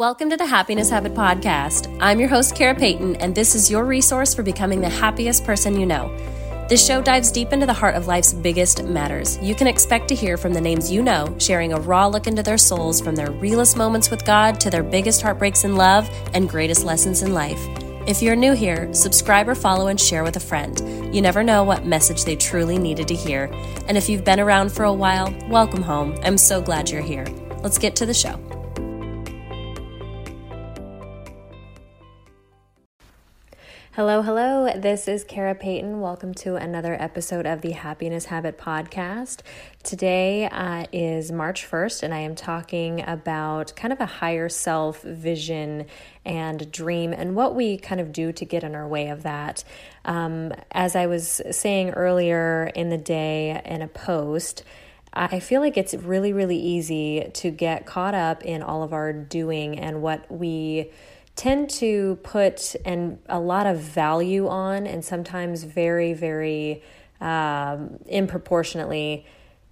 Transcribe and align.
Welcome 0.00 0.30
to 0.30 0.36
the 0.38 0.46
Happiness 0.46 0.88
Habit 0.88 1.12
Podcast. 1.12 1.94
I'm 2.00 2.18
your 2.18 2.30
host, 2.30 2.56
Kara 2.56 2.74
Payton, 2.74 3.16
and 3.16 3.34
this 3.34 3.54
is 3.54 3.70
your 3.70 3.84
resource 3.84 4.34
for 4.34 4.42
becoming 4.42 4.80
the 4.80 4.88
happiest 4.88 5.44
person 5.44 5.78
you 5.78 5.84
know. 5.84 6.08
This 6.70 6.86
show 6.86 7.02
dives 7.02 7.30
deep 7.30 7.52
into 7.52 7.66
the 7.66 7.74
heart 7.74 7.94
of 7.94 8.06
life's 8.06 8.32
biggest 8.32 8.82
matters. 8.84 9.36
You 9.42 9.54
can 9.54 9.66
expect 9.66 10.08
to 10.08 10.14
hear 10.14 10.38
from 10.38 10.54
the 10.54 10.60
names 10.62 10.90
you 10.90 11.02
know, 11.02 11.36
sharing 11.38 11.74
a 11.74 11.80
raw 11.80 12.06
look 12.06 12.26
into 12.26 12.42
their 12.42 12.56
souls 12.56 12.98
from 12.98 13.14
their 13.14 13.30
realest 13.30 13.76
moments 13.76 14.10
with 14.10 14.24
God 14.24 14.58
to 14.60 14.70
their 14.70 14.82
biggest 14.82 15.20
heartbreaks 15.20 15.64
in 15.64 15.76
love 15.76 16.08
and 16.32 16.48
greatest 16.48 16.82
lessons 16.82 17.20
in 17.20 17.34
life. 17.34 17.60
If 18.08 18.22
you're 18.22 18.36
new 18.36 18.54
here, 18.54 18.90
subscribe 18.94 19.50
or 19.50 19.54
follow 19.54 19.88
and 19.88 20.00
share 20.00 20.24
with 20.24 20.36
a 20.36 20.40
friend. 20.40 21.14
You 21.14 21.20
never 21.20 21.42
know 21.42 21.62
what 21.62 21.84
message 21.84 22.24
they 22.24 22.36
truly 22.36 22.78
needed 22.78 23.06
to 23.08 23.14
hear. 23.14 23.50
And 23.86 23.98
if 23.98 24.08
you've 24.08 24.24
been 24.24 24.40
around 24.40 24.72
for 24.72 24.84
a 24.84 24.94
while, 24.94 25.30
welcome 25.50 25.82
home. 25.82 26.18
I'm 26.24 26.38
so 26.38 26.62
glad 26.62 26.88
you're 26.88 27.02
here. 27.02 27.26
Let's 27.62 27.76
get 27.76 27.96
to 27.96 28.06
the 28.06 28.14
show. 28.14 28.40
Hello, 33.94 34.22
hello. 34.22 34.72
This 34.78 35.08
is 35.08 35.24
Kara 35.24 35.56
Payton. 35.56 36.00
Welcome 36.00 36.32
to 36.34 36.54
another 36.54 36.94
episode 36.94 37.44
of 37.44 37.60
the 37.60 37.72
Happiness 37.72 38.26
Habit 38.26 38.56
Podcast. 38.56 39.40
Today 39.82 40.44
uh, 40.44 40.86
is 40.92 41.32
March 41.32 41.68
1st, 41.68 42.04
and 42.04 42.14
I 42.14 42.20
am 42.20 42.36
talking 42.36 43.02
about 43.04 43.74
kind 43.74 43.92
of 43.92 43.98
a 43.98 44.06
higher 44.06 44.48
self 44.48 45.02
vision 45.02 45.86
and 46.24 46.70
dream 46.70 47.12
and 47.12 47.34
what 47.34 47.56
we 47.56 47.78
kind 47.78 48.00
of 48.00 48.12
do 48.12 48.30
to 48.30 48.44
get 48.44 48.62
in 48.62 48.76
our 48.76 48.86
way 48.86 49.08
of 49.08 49.24
that. 49.24 49.64
Um, 50.04 50.52
as 50.70 50.94
I 50.94 51.08
was 51.08 51.42
saying 51.50 51.90
earlier 51.90 52.70
in 52.76 52.90
the 52.90 52.96
day 52.96 53.60
in 53.64 53.82
a 53.82 53.88
post, 53.88 54.62
I 55.12 55.40
feel 55.40 55.60
like 55.60 55.76
it's 55.76 55.94
really, 55.94 56.32
really 56.32 56.58
easy 56.58 57.28
to 57.34 57.50
get 57.50 57.86
caught 57.86 58.14
up 58.14 58.44
in 58.44 58.62
all 58.62 58.84
of 58.84 58.92
our 58.92 59.12
doing 59.12 59.80
and 59.80 60.00
what 60.00 60.30
we 60.30 60.92
tend 61.40 61.70
to 61.70 62.18
put 62.22 62.76
and 62.84 63.18
a 63.26 63.40
lot 63.40 63.66
of 63.66 63.78
value 63.78 64.46
on, 64.46 64.86
and 64.86 65.02
sometimes 65.02 65.64
very, 65.64 66.12
very 66.12 66.82
um, 67.18 67.98
improportionately. 68.04 69.24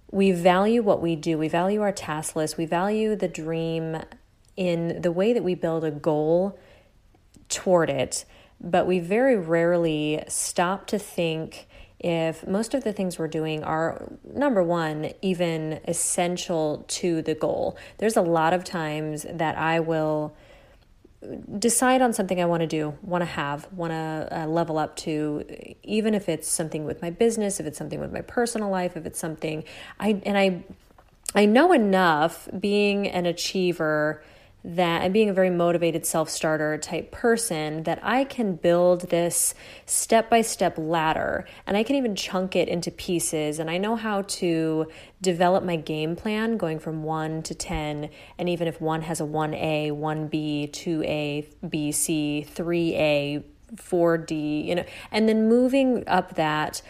We 0.09 0.31
value 0.31 0.81
what 0.81 0.99
we 0.99 1.15
do. 1.15 1.37
We 1.37 1.47
value 1.47 1.81
our 1.83 1.91
task 1.91 2.35
list. 2.35 2.57
We 2.57 2.65
value 2.65 3.15
the 3.15 3.27
dream 3.27 4.01
in 4.57 4.99
the 5.03 5.11
way 5.11 5.31
that 5.31 5.43
we 5.43 5.53
build 5.53 5.83
a 5.83 5.91
goal 5.91 6.57
toward 7.49 7.91
it, 7.91 8.25
but 8.59 8.87
we 8.87 8.97
very 8.97 9.37
rarely 9.37 10.23
stop 10.27 10.87
to 10.87 10.97
think 10.97 11.67
if 11.99 12.47
most 12.47 12.73
of 12.73 12.83
the 12.83 12.93
things 12.93 13.19
we're 13.19 13.27
doing 13.27 13.63
are, 13.63 14.11
number 14.23 14.63
one, 14.63 15.11
even 15.21 15.81
essential 15.87 16.83
to 16.87 17.21
the 17.21 17.35
goal. 17.35 17.77
There's 17.99 18.17
a 18.17 18.23
lot 18.23 18.53
of 18.53 18.63
times 18.63 19.27
that 19.31 19.55
I 19.55 19.79
will 19.81 20.35
decide 21.57 22.01
on 22.01 22.13
something 22.13 22.41
I 22.41 22.45
want 22.45 22.61
to 22.61 22.67
do, 22.67 22.97
want 23.01 23.21
to 23.21 23.25
have, 23.25 23.71
want 23.73 23.91
to 23.91 24.27
uh, 24.31 24.45
level 24.47 24.77
up 24.77 24.95
to, 24.97 25.43
even 25.83 26.13
if 26.13 26.29
it's 26.29 26.47
something 26.47 26.85
with 26.85 27.01
my 27.01 27.09
business, 27.09 27.59
if 27.59 27.65
it's 27.65 27.77
something 27.77 27.99
with 27.99 28.13
my 28.13 28.21
personal 28.21 28.69
life, 28.69 28.95
if 28.95 29.05
it's 29.05 29.19
something 29.19 29.63
I 29.99 30.21
and 30.25 30.37
I 30.37 30.63
I 31.35 31.45
know 31.45 31.73
enough 31.73 32.47
being 32.57 33.07
an 33.07 33.25
achiever 33.25 34.23
that 34.63 35.03
and 35.03 35.13
being 35.13 35.29
a 35.29 35.33
very 35.33 35.49
motivated 35.49 36.05
self-starter 36.05 36.77
type 36.79 37.11
person 37.11 37.83
that 37.83 37.99
I 38.03 38.25
can 38.25 38.55
build 38.55 39.09
this 39.09 39.55
step-by-step 39.85 40.77
ladder 40.77 41.47
and 41.65 41.77
I 41.77 41.83
can 41.83 41.95
even 41.95 42.15
chunk 42.15 42.55
it 42.55 42.67
into 42.67 42.91
pieces 42.91 43.59
and 43.59 43.69
I 43.69 43.77
know 43.77 43.95
how 43.95 44.23
to 44.23 44.87
develop 45.21 45.63
my 45.63 45.77
game 45.77 46.15
plan 46.15 46.57
going 46.57 46.79
from 46.79 47.03
1 47.03 47.43
to 47.43 47.55
10 47.55 48.09
and 48.37 48.49
even 48.49 48.67
if 48.67 48.81
one 48.81 49.03
has 49.03 49.21
a 49.21 49.25
1A, 49.25 49.91
1B, 49.91 50.71
2A, 50.71 51.69
B, 51.69 51.91
C, 51.93 52.45
3A, 52.53 53.43
4D, 53.75 54.65
you 54.65 54.75
know, 54.75 54.85
and 55.11 55.29
then 55.29 55.47
moving 55.47 56.03
up 56.07 56.35
that 56.35 56.81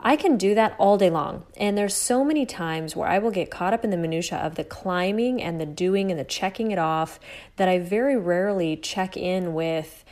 I 0.00 0.16
can 0.16 0.36
do 0.36 0.54
that 0.54 0.74
all 0.78 0.96
day 0.96 1.10
long. 1.10 1.44
And 1.56 1.76
there's 1.76 1.94
so 1.94 2.24
many 2.24 2.46
times 2.46 2.94
where 2.94 3.08
I 3.08 3.18
will 3.18 3.30
get 3.30 3.50
caught 3.50 3.74
up 3.74 3.84
in 3.84 3.90
the 3.90 3.96
minutia 3.96 4.38
of 4.38 4.54
the 4.54 4.64
climbing 4.64 5.42
and 5.42 5.60
the 5.60 5.66
doing 5.66 6.10
and 6.10 6.18
the 6.18 6.24
checking 6.24 6.70
it 6.70 6.78
off 6.78 7.18
that 7.56 7.68
I 7.68 7.78
very 7.78 8.16
rarely 8.16 8.76
check 8.76 9.16
in 9.16 9.54
with 9.54 10.04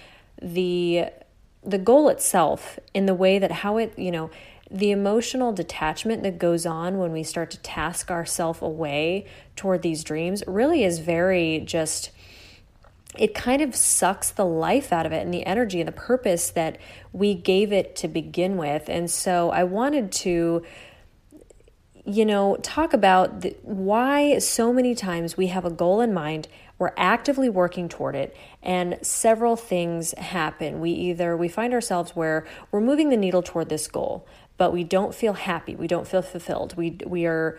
the 0.42 1.06
the 1.62 1.78
goal 1.78 2.08
itself 2.08 2.78
in 2.94 3.06
the 3.06 3.14
way 3.14 3.40
that 3.40 3.50
how 3.50 3.76
it, 3.76 3.98
you 3.98 4.12
know, 4.12 4.30
the 4.70 4.92
emotional 4.92 5.52
detachment 5.52 6.22
that 6.22 6.38
goes 6.38 6.64
on 6.64 6.98
when 6.98 7.12
we 7.12 7.22
start 7.22 7.50
to 7.50 7.58
task 7.58 8.10
ourselves 8.10 8.62
away 8.62 9.26
toward 9.56 9.82
these 9.82 10.04
dreams 10.04 10.42
really 10.46 10.84
is 10.84 11.00
very 11.00 11.60
just 11.60 12.10
it 13.18 13.34
kind 13.34 13.62
of 13.62 13.74
sucks 13.74 14.30
the 14.30 14.44
life 14.44 14.92
out 14.92 15.06
of 15.06 15.12
it 15.12 15.22
and 15.22 15.32
the 15.32 15.46
energy 15.46 15.80
and 15.80 15.88
the 15.88 15.92
purpose 15.92 16.50
that 16.50 16.78
we 17.12 17.34
gave 17.34 17.72
it 17.72 17.96
to 17.96 18.08
begin 18.08 18.56
with. 18.56 18.88
And 18.88 19.10
so 19.10 19.50
I 19.50 19.64
wanted 19.64 20.12
to 20.12 20.62
you 22.06 22.24
know, 22.24 22.56
talk 22.62 22.94
about 22.94 23.40
the, 23.40 23.56
why 23.62 24.38
so 24.38 24.72
many 24.72 24.94
times 24.94 25.36
we 25.36 25.48
have 25.48 25.64
a 25.64 25.70
goal 25.70 26.00
in 26.00 26.14
mind, 26.14 26.46
we're 26.78 26.92
actively 26.96 27.48
working 27.48 27.88
toward 27.88 28.14
it, 28.14 28.36
and 28.62 28.96
several 29.02 29.56
things 29.56 30.12
happen. 30.12 30.78
We 30.78 30.90
either 30.90 31.36
we 31.36 31.48
find 31.48 31.74
ourselves 31.74 32.12
where 32.14 32.46
we're 32.70 32.80
moving 32.80 33.08
the 33.08 33.16
needle 33.16 33.42
toward 33.42 33.68
this 33.68 33.88
goal, 33.88 34.26
but 34.56 34.72
we 34.72 34.84
don't 34.84 35.14
feel 35.14 35.32
happy, 35.32 35.74
we 35.74 35.88
don't 35.88 36.06
feel 36.06 36.22
fulfilled. 36.22 36.76
We 36.76 36.98
we 37.04 37.26
are 37.26 37.58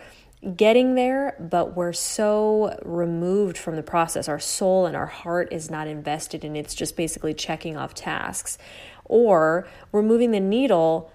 getting 0.55 0.95
there, 0.95 1.35
but 1.39 1.75
we're 1.75 1.93
so 1.93 2.79
removed 2.83 3.57
from 3.57 3.75
the 3.75 3.83
process. 3.83 4.29
Our 4.29 4.39
soul 4.39 4.85
and 4.85 4.95
our 4.95 5.05
heart 5.05 5.51
is 5.51 5.69
not 5.69 5.87
invested 5.87 6.43
in 6.45 6.55
it's 6.55 6.75
just 6.75 6.95
basically 6.95 7.33
checking 7.33 7.75
off 7.75 7.93
tasks. 7.93 8.57
Or 9.05 9.67
we're 9.91 10.03
moving 10.03 10.31
the 10.31 10.39
needle. 10.39 11.11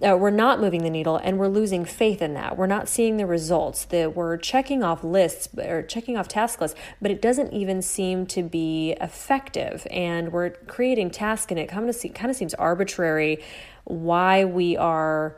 Uh, 0.00 0.16
we're 0.16 0.30
not 0.30 0.60
moving 0.60 0.84
the 0.84 0.90
needle 0.90 1.16
and 1.16 1.38
we're 1.38 1.48
losing 1.48 1.84
faith 1.84 2.22
in 2.22 2.34
that. 2.34 2.56
We're 2.56 2.68
not 2.68 2.88
seeing 2.88 3.16
the 3.16 3.26
results. 3.26 3.84
That 3.86 4.14
we're 4.14 4.36
checking 4.36 4.84
off 4.84 5.02
lists 5.02 5.48
or 5.56 5.82
checking 5.82 6.16
off 6.16 6.28
task 6.28 6.60
lists, 6.60 6.78
but 7.02 7.10
it 7.10 7.20
doesn't 7.20 7.52
even 7.52 7.82
seem 7.82 8.26
to 8.26 8.42
be 8.42 8.92
effective. 9.00 9.86
And 9.90 10.32
we're 10.32 10.50
creating 10.50 11.10
tasks 11.10 11.50
and 11.50 11.58
it 11.58 11.68
kind 11.68 11.88
of, 11.88 11.96
kind 12.14 12.30
of 12.30 12.36
seems 12.36 12.54
arbitrary 12.54 13.42
why 13.84 14.44
we 14.44 14.76
are 14.76 15.36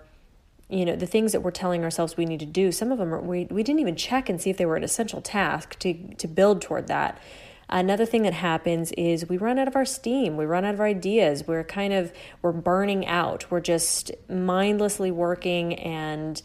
you 0.71 0.85
know 0.85 0.97
the 0.97 1.07
things 1.07 1.33
that 1.33 1.41
we're 1.41 1.51
telling 1.51 1.85
ourselves 1.85 2.17
we 2.17 2.25
need 2.25 2.41
to 2.41 2.47
do 2.47 2.73
some 2.73 2.93
of 2.93 2.99
them 2.99 3.13
are, 3.13 3.21
we, 3.21 3.47
we 3.51 3.63
didn't 3.63 3.81
even 3.81 3.97
check 3.97 4.29
and 4.29 4.41
see 4.41 4.51
if 4.51 4.57
they 4.57 4.67
were 4.67 4.77
an 4.77 4.85
essential 4.85 5.21
task 5.21 5.79
to 5.81 5.95
to 6.15 6.29
build 6.29 6.63
toward 6.63 6.87
that. 6.89 7.21
Another 7.69 8.05
thing 8.05 8.23
that 8.23 8.33
happens 8.33 8.91
is 8.93 9.29
we 9.29 9.37
run 9.37 9.57
out 9.57 9.69
of 9.69 9.77
our 9.77 9.85
steam 9.85 10.37
we 10.37 10.45
run 10.45 10.65
out 10.65 10.75
of 10.75 10.81
our 10.81 10.87
ideas 10.87 11.47
we're 11.47 11.63
kind 11.63 11.93
of 11.93 12.13
we're 12.43 12.51
burning 12.51 13.07
out 13.07 13.49
we're 13.49 13.61
just 13.61 14.11
mindlessly 14.29 15.13
working 15.13 15.75
and 15.75 16.43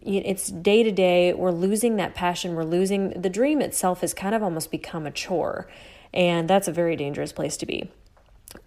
it's 0.00 0.48
day 0.48 0.82
to 0.82 0.90
day 0.90 1.32
we're 1.32 1.52
losing 1.52 1.94
that 1.94 2.12
passion 2.16 2.56
we're 2.56 2.64
losing 2.64 3.10
the 3.10 3.30
dream 3.30 3.62
itself 3.62 4.00
has 4.00 4.12
kind 4.12 4.34
of 4.34 4.42
almost 4.42 4.72
become 4.72 5.06
a 5.06 5.12
chore 5.12 5.68
and 6.14 6.48
that's 6.48 6.68
a 6.68 6.72
very 6.72 6.96
dangerous 6.96 7.32
place 7.32 7.56
to 7.58 7.66
be. 7.66 7.90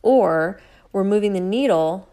Or 0.01 0.59
we're 0.91 1.03
moving 1.03 1.33
the 1.33 1.39
needle 1.39 2.09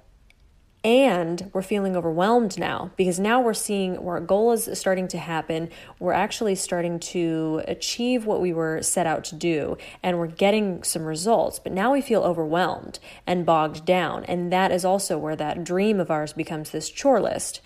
and 0.85 1.49
we're 1.53 1.63
feeling 1.63 1.97
overwhelmed 1.97 2.59
now 2.59 2.91
because 2.97 3.21
now 3.21 3.41
we're 3.41 3.55
seeing 3.55 4.03
where 4.03 4.17
our 4.17 4.21
goal 4.21 4.53
is 4.53 4.69
starting 4.79 5.07
to 5.09 5.19
happen. 5.19 5.71
We're 6.01 6.13
actually 6.13 6.57
starting 6.57 6.99
to 7.01 7.63
achieve 7.69 8.27
what 8.27 8.41
we 8.41 8.53
were 8.53 8.83
set 8.83 9.07
out 9.07 9.23
to 9.25 9.37
do 9.37 9.77
and 10.03 10.19
we're 10.19 10.27
getting 10.27 10.83
some 10.83 11.05
results. 11.05 11.61
But 11.61 11.73
now 11.73 11.93
we 11.93 12.01
feel 12.01 12.23
overwhelmed 12.23 12.99
and 13.27 13.47
bogged 13.47 13.85
down. 13.85 14.25
And 14.25 14.53
that 14.53 14.73
is 14.73 14.85
also 14.85 15.19
where 15.19 15.37
that 15.37 15.63
dream 15.63 16.01
of 16.01 16.11
ours 16.11 16.33
becomes 16.33 16.71
this 16.71 16.91
chore 16.91 17.21
list. 17.21 17.61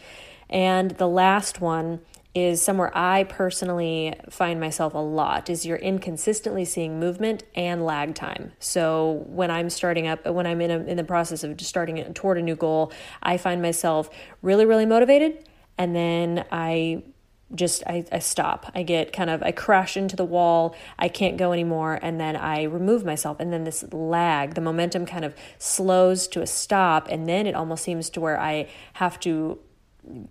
And 0.51 0.93
the 0.93 1.09
last 1.09 1.61
one 1.61 2.01
is 2.37 2.61
somewhere 2.61 2.93
I 2.95 3.25
personally 3.25 4.13
find 4.29 4.61
myself 4.61 4.93
a 4.93 4.99
lot 4.99 5.49
is 5.49 5.65
you're 5.65 5.79
inconsistently 5.79 6.67
seeing 6.67 7.01
movement 7.01 7.45
and 7.55 7.87
lag 7.87 8.15
time. 8.15 8.53
So 8.59 9.25
when 9.27 9.51
I'm 9.51 9.71
starting 9.71 10.07
up, 10.07 10.27
when 10.27 10.47
I'm 10.47 10.61
in 10.61 10.71
a, 10.71 10.81
in 10.81 10.99
the 10.99 11.05
process 11.05 11.43
of 11.43 11.59
starting 11.63 12.13
toward 12.13 12.37
a 12.37 12.43
new 12.43 12.55
goal, 12.55 12.93
I 13.23 13.39
find 13.39 13.63
myself 13.63 14.11
really 14.43 14.67
really 14.67 14.85
motivated, 14.85 15.49
and 15.79 15.97
then 15.97 16.45
I 16.53 17.05
just 17.55 17.83
I, 17.87 18.05
I 18.13 18.19
stop. 18.19 18.71
I 18.75 18.83
get 18.83 19.15
kind 19.15 19.31
of 19.31 19.43
i 19.43 19.51
crash 19.53 19.97
into 19.97 20.15
the 20.15 20.25
wall. 20.25 20.77
I 20.99 21.09
can't 21.09 21.39
go 21.39 21.53
anymore 21.53 21.99
and 22.03 22.21
then 22.21 22.37
i 22.37 22.65
remove 22.65 23.05
myself. 23.05 23.39
And 23.41 23.51
then 23.51 23.65
this 23.65 23.83
lag 23.93 24.55
the 24.55 24.61
momentum 24.61 25.07
kind 25.07 25.25
of 25.25 25.35
slows 25.59 26.29
to 26.29 26.43
a 26.43 26.47
stop 26.47 27.09
and 27.09 27.27
then 27.27 27.47
it 27.47 27.55
almost 27.55 27.85
seems 27.85 28.11
to 28.11 28.21
where 28.21 28.39
i 28.39 28.69
have 28.95 29.21
to 29.21 29.59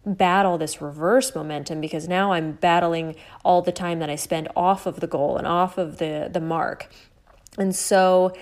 battle 0.06 0.58
this 0.58 0.82
reverse 0.82 1.36
momentum 1.36 1.82
because 1.82 2.08
now 2.08 2.32
I'm 2.32 2.54
battling 2.54 3.16
all 3.44 3.62
the 3.62 3.72
time 3.72 4.00
that 4.00 4.10
I 4.10 4.16
spend 4.16 4.48
off 4.56 4.86
of 4.86 5.00
the 5.00 5.08
goal 5.08 5.38
and 5.38 5.46
off 5.46 5.78
of 5.78 5.98
the 5.98 6.30
the 6.32 6.42
mark. 6.42 6.90
And 7.58 7.76
so 7.76 8.34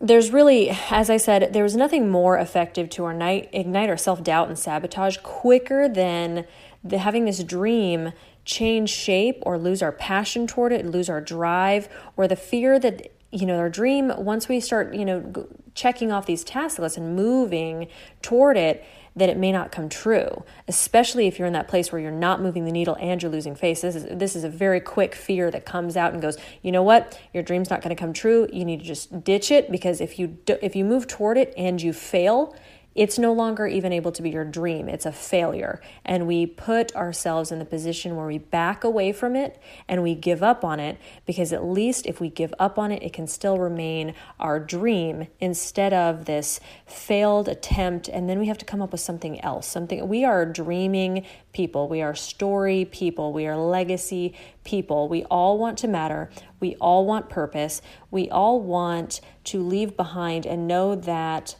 there's 0.00 0.30
really, 0.30 0.70
as 0.90 1.08
I 1.08 1.16
said, 1.16 1.52
there 1.52 1.62
was 1.62 1.76
nothing 1.76 2.10
more 2.10 2.36
effective 2.38 2.90
to 2.90 3.06
ignite, 3.06 3.48
ignite 3.52 3.88
our 3.88 3.96
self 3.96 4.22
doubt 4.22 4.48
and 4.48 4.58
sabotage 4.58 5.18
quicker 5.22 5.88
than 5.88 6.44
the, 6.82 6.98
having 6.98 7.24
this 7.24 7.42
dream 7.42 8.12
change 8.44 8.90
shape 8.90 9.38
or 9.42 9.56
lose 9.56 9.80
our 9.82 9.92
passion 9.92 10.46
toward 10.46 10.72
it, 10.72 10.80
and 10.80 10.92
lose 10.92 11.08
our 11.08 11.20
drive, 11.20 11.88
or 12.16 12.28
the 12.28 12.36
fear 12.36 12.78
that 12.78 13.13
you 13.34 13.46
know 13.46 13.58
our 13.58 13.68
dream 13.68 14.12
once 14.16 14.48
we 14.48 14.60
start 14.60 14.94
you 14.94 15.04
know 15.04 15.48
checking 15.74 16.12
off 16.12 16.24
these 16.24 16.44
task 16.44 16.78
lists 16.78 16.96
and 16.96 17.16
moving 17.16 17.88
toward 18.22 18.56
it 18.56 18.84
that 19.16 19.28
it 19.28 19.36
may 19.36 19.52
not 19.52 19.70
come 19.70 19.88
true, 19.88 20.44
especially 20.66 21.28
if 21.28 21.38
you're 21.38 21.46
in 21.46 21.52
that 21.52 21.68
place 21.68 21.92
where 21.92 22.00
you're 22.00 22.10
not 22.10 22.42
moving 22.42 22.64
the 22.64 22.72
needle 22.72 22.96
and 23.00 23.22
you're 23.22 23.30
losing 23.30 23.54
face. 23.54 23.80
This 23.80 23.94
is, 23.94 24.06
this 24.10 24.34
is 24.34 24.42
a 24.42 24.48
very 24.48 24.80
quick 24.80 25.14
fear 25.14 25.52
that 25.52 25.64
comes 25.64 25.96
out 25.96 26.12
and 26.12 26.20
goes, 26.20 26.36
you 26.62 26.72
know 26.72 26.82
what? 26.82 27.18
Your 27.32 27.44
dream's 27.44 27.70
not 27.70 27.80
going 27.80 27.94
to 27.94 28.00
come 28.00 28.12
true. 28.12 28.48
You 28.52 28.64
need 28.64 28.80
to 28.80 28.84
just 28.84 29.22
ditch 29.22 29.52
it 29.52 29.70
because 29.70 30.00
if 30.00 30.18
you 30.18 30.26
do, 30.26 30.58
if 30.60 30.74
you 30.74 30.84
move 30.84 31.06
toward 31.06 31.38
it 31.38 31.54
and 31.56 31.80
you 31.80 31.92
fail, 31.92 32.56
it's 32.94 33.18
no 33.18 33.32
longer 33.32 33.66
even 33.66 33.92
able 33.92 34.12
to 34.12 34.22
be 34.22 34.30
your 34.30 34.44
dream. 34.44 34.88
It's 34.88 35.06
a 35.06 35.12
failure. 35.12 35.80
And 36.04 36.26
we 36.26 36.46
put 36.46 36.94
ourselves 36.94 37.50
in 37.50 37.58
the 37.58 37.64
position 37.64 38.16
where 38.16 38.26
we 38.26 38.38
back 38.38 38.84
away 38.84 39.12
from 39.12 39.34
it 39.34 39.60
and 39.88 40.02
we 40.02 40.14
give 40.14 40.42
up 40.42 40.64
on 40.64 40.78
it 40.78 40.98
because 41.26 41.52
at 41.52 41.64
least 41.64 42.06
if 42.06 42.20
we 42.20 42.28
give 42.28 42.54
up 42.58 42.78
on 42.78 42.92
it, 42.92 43.02
it 43.02 43.12
can 43.12 43.26
still 43.26 43.58
remain 43.58 44.14
our 44.38 44.60
dream 44.60 45.26
instead 45.40 45.92
of 45.92 46.26
this 46.26 46.60
failed 46.86 47.48
attempt. 47.48 48.08
And 48.08 48.28
then 48.28 48.38
we 48.38 48.46
have 48.46 48.58
to 48.58 48.64
come 48.64 48.80
up 48.80 48.92
with 48.92 49.00
something 49.00 49.40
else. 49.40 49.66
Something 49.66 50.06
we 50.08 50.24
are 50.24 50.46
dreaming 50.46 51.26
people, 51.52 51.88
we 51.88 52.02
are 52.02 52.14
story 52.14 52.84
people, 52.84 53.32
we 53.32 53.46
are 53.46 53.56
legacy 53.56 54.34
people. 54.64 55.08
We 55.08 55.24
all 55.24 55.58
want 55.58 55.78
to 55.78 55.88
matter. 55.88 56.30
We 56.58 56.74
all 56.76 57.06
want 57.06 57.28
purpose. 57.28 57.82
We 58.10 58.28
all 58.30 58.60
want 58.60 59.20
to 59.44 59.62
leave 59.62 59.96
behind 59.96 60.46
and 60.46 60.66
know 60.66 60.94
that 60.94 61.56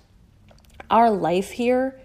our 0.95 1.11
life 1.11 1.51
here 1.51 2.01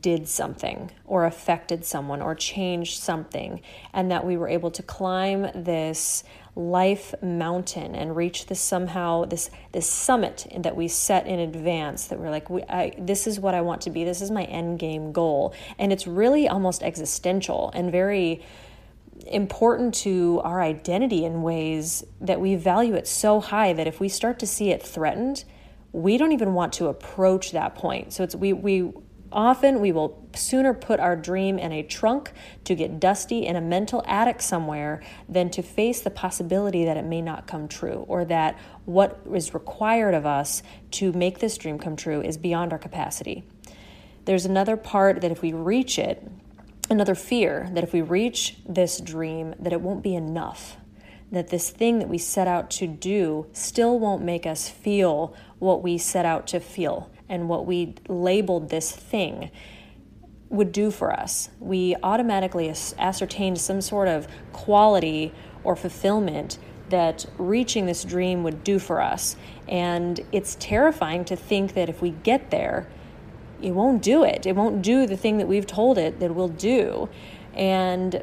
did 0.00 0.28
something 0.28 0.90
or 1.06 1.24
affected 1.24 1.82
someone 1.82 2.20
or 2.20 2.34
changed 2.34 3.02
something, 3.02 3.62
and 3.94 4.10
that 4.10 4.26
we 4.26 4.36
were 4.36 4.48
able 4.48 4.70
to 4.70 4.82
climb 4.82 5.48
this 5.54 6.24
life 6.54 7.14
mountain 7.22 7.94
and 7.94 8.14
reach 8.14 8.46
this 8.46 8.60
somehow 8.60 9.24
this 9.24 9.50
this 9.72 9.88
summit 9.88 10.46
that 10.56 10.76
we 10.76 10.86
set 10.86 11.26
in 11.26 11.40
advance 11.40 12.06
that 12.06 12.18
we're 12.20 12.30
like 12.30 12.48
we, 12.48 12.62
I, 12.64 12.92
this 12.96 13.26
is 13.26 13.40
what 13.40 13.54
I 13.54 13.62
want 13.62 13.80
to 13.82 13.90
be. 13.90 14.04
This 14.04 14.20
is 14.20 14.30
my 14.30 14.44
end 14.44 14.78
game 14.78 15.10
goal. 15.10 15.54
And 15.78 15.90
it's 15.90 16.06
really 16.06 16.46
almost 16.46 16.82
existential 16.82 17.70
and 17.74 17.90
very 17.90 18.44
important 19.26 19.94
to 19.94 20.42
our 20.44 20.60
identity 20.60 21.24
in 21.24 21.40
ways 21.42 22.04
that 22.20 22.42
we 22.42 22.56
value 22.56 22.92
it 22.92 23.08
so 23.08 23.40
high 23.40 23.72
that 23.72 23.86
if 23.86 24.00
we 24.00 24.08
start 24.10 24.38
to 24.40 24.46
see 24.46 24.70
it 24.70 24.82
threatened 24.82 25.44
we 25.94 26.18
don't 26.18 26.32
even 26.32 26.54
want 26.54 26.72
to 26.72 26.88
approach 26.88 27.52
that 27.52 27.76
point. 27.76 28.12
So 28.12 28.24
it's 28.24 28.34
we 28.34 28.52
we 28.52 28.90
often 29.30 29.80
we 29.80 29.92
will 29.92 30.26
sooner 30.34 30.74
put 30.74 30.98
our 30.98 31.14
dream 31.14 31.56
in 31.56 31.70
a 31.70 31.84
trunk 31.84 32.32
to 32.64 32.74
get 32.74 32.98
dusty 32.98 33.46
in 33.46 33.54
a 33.54 33.60
mental 33.60 34.02
attic 34.04 34.42
somewhere 34.42 35.00
than 35.28 35.50
to 35.50 35.62
face 35.62 36.00
the 36.00 36.10
possibility 36.10 36.84
that 36.84 36.96
it 36.96 37.04
may 37.04 37.22
not 37.22 37.46
come 37.46 37.68
true 37.68 38.04
or 38.08 38.24
that 38.24 38.58
what 38.86 39.20
is 39.32 39.54
required 39.54 40.14
of 40.14 40.26
us 40.26 40.64
to 40.90 41.12
make 41.12 41.38
this 41.38 41.56
dream 41.56 41.78
come 41.78 41.94
true 41.94 42.20
is 42.20 42.36
beyond 42.36 42.72
our 42.72 42.78
capacity. 42.78 43.44
There's 44.24 44.46
another 44.46 44.76
part 44.76 45.20
that 45.20 45.30
if 45.30 45.42
we 45.42 45.52
reach 45.52 45.96
it, 45.96 46.28
another 46.90 47.14
fear 47.14 47.68
that 47.72 47.84
if 47.84 47.92
we 47.92 48.02
reach 48.02 48.56
this 48.68 48.98
dream 48.98 49.54
that 49.60 49.72
it 49.72 49.80
won't 49.80 50.02
be 50.02 50.16
enough 50.16 50.76
that 51.34 51.48
this 51.48 51.70
thing 51.70 51.98
that 51.98 52.08
we 52.08 52.18
set 52.18 52.48
out 52.48 52.70
to 52.70 52.86
do 52.86 53.46
still 53.52 53.98
won't 53.98 54.22
make 54.22 54.46
us 54.46 54.68
feel 54.68 55.34
what 55.58 55.82
we 55.82 55.98
set 55.98 56.24
out 56.24 56.46
to 56.48 56.60
feel 56.60 57.10
and 57.28 57.48
what 57.48 57.66
we 57.66 57.94
labeled 58.08 58.70
this 58.70 58.92
thing 58.92 59.50
would 60.50 60.72
do 60.72 60.90
for 60.90 61.12
us. 61.12 61.50
We 61.58 61.96
automatically 62.02 62.72
ascertained 62.98 63.58
some 63.58 63.80
sort 63.80 64.08
of 64.08 64.28
quality 64.52 65.32
or 65.64 65.74
fulfillment 65.74 66.58
that 66.90 67.26
reaching 67.38 67.86
this 67.86 68.04
dream 68.04 68.42
would 68.42 68.62
do 68.62 68.78
for 68.78 69.00
us. 69.00 69.36
And 69.66 70.20
it's 70.32 70.56
terrifying 70.60 71.24
to 71.26 71.36
think 71.36 71.74
that 71.74 71.88
if 71.88 72.02
we 72.02 72.10
get 72.10 72.50
there, 72.50 72.86
it 73.62 73.72
won't 73.72 74.02
do 74.02 74.22
it. 74.22 74.46
It 74.46 74.54
won't 74.54 74.82
do 74.82 75.06
the 75.06 75.16
thing 75.16 75.38
that 75.38 75.48
we've 75.48 75.66
told 75.66 75.96
it 75.96 76.20
that 76.20 76.34
will 76.34 76.48
do. 76.48 77.08
And 77.54 78.22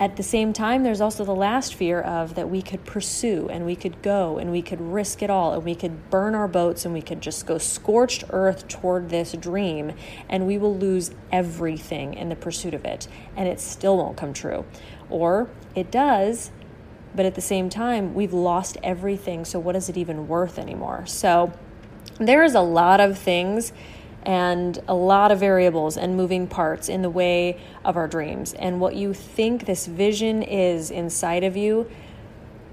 at 0.00 0.16
the 0.16 0.22
same 0.22 0.54
time, 0.54 0.82
there's 0.82 1.02
also 1.02 1.26
the 1.26 1.34
last 1.34 1.74
fear 1.74 2.00
of 2.00 2.34
that 2.34 2.48
we 2.48 2.62
could 2.62 2.86
pursue 2.86 3.50
and 3.50 3.66
we 3.66 3.76
could 3.76 4.00
go 4.00 4.38
and 4.38 4.50
we 4.50 4.62
could 4.62 4.80
risk 4.80 5.22
it 5.22 5.28
all 5.28 5.52
and 5.52 5.62
we 5.62 5.74
could 5.74 6.08
burn 6.08 6.34
our 6.34 6.48
boats 6.48 6.86
and 6.86 6.94
we 6.94 7.02
could 7.02 7.20
just 7.20 7.44
go 7.44 7.58
scorched 7.58 8.24
earth 8.30 8.66
toward 8.66 9.10
this 9.10 9.32
dream 9.32 9.92
and 10.26 10.46
we 10.46 10.56
will 10.56 10.74
lose 10.74 11.10
everything 11.30 12.14
in 12.14 12.30
the 12.30 12.34
pursuit 12.34 12.72
of 12.72 12.86
it 12.86 13.08
and 13.36 13.46
it 13.46 13.60
still 13.60 13.98
won't 13.98 14.16
come 14.16 14.32
true. 14.32 14.64
Or 15.10 15.50
it 15.74 15.90
does, 15.90 16.50
but 17.14 17.26
at 17.26 17.34
the 17.34 17.42
same 17.42 17.68
time, 17.68 18.14
we've 18.14 18.32
lost 18.32 18.78
everything. 18.82 19.44
So, 19.44 19.58
what 19.58 19.76
is 19.76 19.90
it 19.90 19.98
even 19.98 20.28
worth 20.28 20.58
anymore? 20.58 21.04
So, 21.04 21.52
there 22.18 22.42
is 22.42 22.54
a 22.54 22.62
lot 22.62 23.00
of 23.00 23.18
things 23.18 23.74
and 24.22 24.78
a 24.86 24.94
lot 24.94 25.32
of 25.32 25.40
variables 25.40 25.96
and 25.96 26.16
moving 26.16 26.46
parts 26.46 26.88
in 26.88 27.02
the 27.02 27.10
way 27.10 27.58
of 27.84 27.96
our 27.96 28.06
dreams. 28.06 28.52
And 28.54 28.80
what 28.80 28.94
you 28.94 29.14
think 29.14 29.66
this 29.66 29.86
vision 29.86 30.42
is 30.42 30.90
inside 30.90 31.44
of 31.44 31.56
you, 31.56 31.90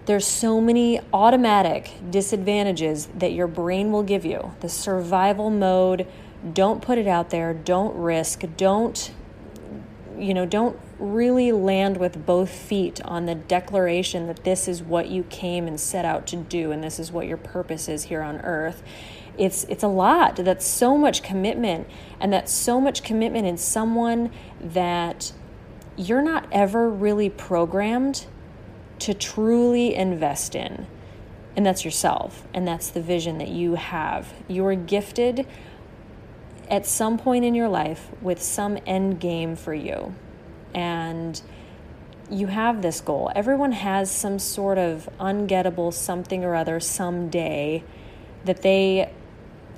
there's 0.05 0.25
so 0.25 0.61
many 0.61 0.99
automatic 1.11 1.91
disadvantages 2.09 3.07
that 3.07 3.33
your 3.33 3.47
brain 3.47 3.91
will 3.91 4.03
give 4.03 4.25
you. 4.25 4.53
The 4.61 4.69
survival 4.69 5.49
mode, 5.49 6.07
don't 6.53 6.81
put 6.81 6.97
it 6.97 7.07
out 7.07 7.29
there, 7.29 7.53
don't 7.53 7.95
risk, 7.95 8.43
don't 8.55 9.11
you 10.17 10.33
know, 10.33 10.45
don't 10.47 10.79
really 10.99 11.51
land 11.51 11.97
with 11.97 12.25
both 12.25 12.49
feet 12.49 12.99
on 13.05 13.25
the 13.25 13.35
declaration 13.35 14.27
that 14.27 14.43
this 14.43 14.67
is 14.67 14.81
what 14.81 15.09
you 15.09 15.23
came 15.23 15.67
and 15.67 15.79
set 15.79 16.05
out 16.05 16.25
to 16.27 16.35
do 16.35 16.71
and 16.71 16.83
this 16.83 16.99
is 16.99 17.11
what 17.11 17.27
your 17.27 17.37
purpose 17.37 17.87
is 17.87 18.05
here 18.05 18.21
on 18.21 18.37
earth 18.37 18.81
it's 19.37 19.63
it's 19.65 19.83
a 19.83 19.87
lot. 19.87 20.37
That's 20.37 20.65
so 20.65 20.97
much 20.97 21.23
commitment 21.23 21.87
and 22.19 22.33
that's 22.33 22.51
so 22.51 22.81
much 22.81 23.03
commitment 23.03 23.45
in 23.45 23.57
someone 23.57 24.31
that 24.59 25.31
you're 25.95 26.21
not 26.21 26.47
ever 26.51 26.89
really 26.89 27.29
programmed 27.29 28.25
to 28.99 29.13
truly 29.13 29.93
invest 29.95 30.55
in 30.55 30.87
and 31.55 31.65
that's 31.65 31.83
yourself 31.83 32.47
and 32.53 32.67
that's 32.67 32.89
the 32.89 33.01
vision 33.01 33.37
that 33.39 33.49
you 33.49 33.75
have. 33.75 34.33
You're 34.47 34.75
gifted 34.75 35.47
at 36.69 36.85
some 36.85 37.17
point 37.17 37.45
in 37.45 37.55
your 37.55 37.69
life 37.69 38.09
with 38.21 38.41
some 38.41 38.77
end 38.85 39.19
game 39.19 39.55
for 39.55 39.73
you 39.73 40.13
and 40.73 41.41
you 42.29 42.47
have 42.47 42.81
this 42.81 43.01
goal. 43.01 43.31
Everyone 43.35 43.71
has 43.71 44.11
some 44.11 44.37
sort 44.37 44.77
of 44.77 45.09
ungettable 45.19 45.93
something 45.93 46.43
or 46.43 46.55
other 46.55 46.79
someday 46.79 47.83
that 48.45 48.61
they 48.61 49.11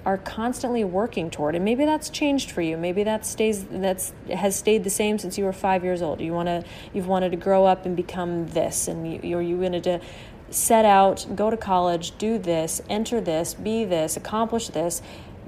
are 0.10 0.18
constantly 0.18 0.84
working 0.84 1.30
toward 1.30 1.54
and 1.54 1.63
maybe 1.63 1.86
that's 1.86 2.10
changed 2.10 2.50
for 2.50 2.63
you. 2.63 2.75
Maybe 2.75 3.04
that 3.04 3.28
stays 3.28 3.63
that's 3.66 4.12
has 4.34 4.56
stayed 4.56 4.84
the 4.84 4.89
same 4.89 5.20
since 5.20 5.38
you 5.38 5.46
were 5.46 5.54
five 5.54 5.84
years 5.84 6.01
old. 6.01 6.20
You 6.20 6.34
want 6.34 6.48
to 6.48 6.63
you've 6.96 7.06
wanted 7.06 7.30
to 7.30 7.38
grow 7.38 7.66
up 7.66 7.86
and 7.86 7.96
become 7.96 8.48
this 8.48 8.88
and 8.88 9.12
you, 9.12 9.20
you're 9.22 9.42
you 9.42 9.58
wanted 9.58 9.84
to 9.84 10.01
set 10.50 10.84
out 10.84 11.28
go 11.36 11.51
to 11.51 11.58
college 11.58 12.18
do 12.18 12.39
this 12.39 12.82
enter 12.89 13.22
this 13.22 13.54
be 13.54 13.86
this 13.86 14.18
accomplish 14.18 14.70
this 14.70 15.04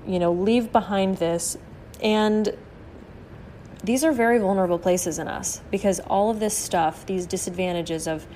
you 0.05 0.19
know 0.19 0.31
leave 0.31 0.71
behind 0.71 1.17
this. 1.17 1.57
And 2.03 2.55
these 3.83 4.03
are 4.03 4.11
very 4.11 4.37
vulnerable 4.37 4.77
places 4.77 5.17
in 5.17 5.27
us 5.27 5.59
because 5.71 5.99
all 6.01 6.29
of 6.29 6.39
this 6.39 6.55
stuff 6.55 7.03
these 7.07 7.25
disadvantages 7.25 8.07
of 8.07 8.27